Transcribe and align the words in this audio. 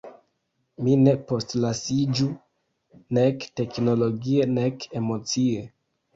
Ni 0.85 0.95
ne 1.01 1.11
postlasiĝu, 1.31 2.31
nek 3.19 3.47
teknologie 3.61 4.51
nek 4.57 4.89
emocie. 5.03 5.63